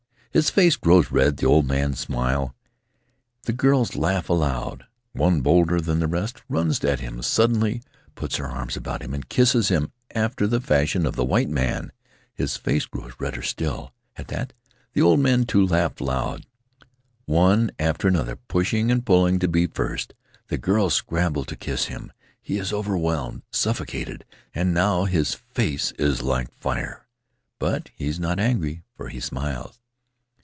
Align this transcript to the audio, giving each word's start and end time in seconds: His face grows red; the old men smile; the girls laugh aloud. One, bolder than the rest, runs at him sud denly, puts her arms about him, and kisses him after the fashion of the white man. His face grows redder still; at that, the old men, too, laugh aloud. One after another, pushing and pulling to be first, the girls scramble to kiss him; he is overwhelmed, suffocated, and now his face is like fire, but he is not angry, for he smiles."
His 0.33 0.49
face 0.49 0.77
grows 0.77 1.11
red; 1.11 1.35
the 1.35 1.45
old 1.45 1.67
men 1.67 1.93
smile; 1.93 2.55
the 3.43 3.51
girls 3.51 3.97
laugh 3.97 4.29
aloud. 4.29 4.85
One, 5.11 5.41
bolder 5.41 5.81
than 5.81 5.99
the 5.99 6.07
rest, 6.07 6.41
runs 6.47 6.81
at 6.85 7.01
him 7.01 7.21
sud 7.21 7.51
denly, 7.51 7.83
puts 8.15 8.37
her 8.37 8.47
arms 8.47 8.77
about 8.77 9.01
him, 9.01 9.13
and 9.13 9.27
kisses 9.27 9.67
him 9.67 9.91
after 10.15 10.47
the 10.47 10.61
fashion 10.61 11.05
of 11.05 11.17
the 11.17 11.25
white 11.25 11.49
man. 11.49 11.91
His 12.33 12.55
face 12.55 12.85
grows 12.85 13.11
redder 13.19 13.41
still; 13.41 13.91
at 14.15 14.29
that, 14.29 14.53
the 14.93 15.01
old 15.01 15.19
men, 15.19 15.43
too, 15.45 15.67
laugh 15.67 15.99
aloud. 15.99 16.45
One 17.25 17.69
after 17.77 18.07
another, 18.07 18.37
pushing 18.37 18.89
and 18.89 19.05
pulling 19.05 19.37
to 19.39 19.49
be 19.49 19.67
first, 19.67 20.13
the 20.47 20.57
girls 20.57 20.93
scramble 20.93 21.43
to 21.43 21.57
kiss 21.57 21.87
him; 21.87 22.09
he 22.41 22.57
is 22.57 22.71
overwhelmed, 22.71 23.41
suffocated, 23.51 24.23
and 24.55 24.73
now 24.73 25.03
his 25.03 25.33
face 25.33 25.91
is 25.99 26.21
like 26.21 26.53
fire, 26.57 27.05
but 27.59 27.89
he 27.97 28.07
is 28.07 28.17
not 28.17 28.39
angry, 28.39 28.83
for 28.95 29.09
he 29.09 29.19
smiles." 29.19 29.77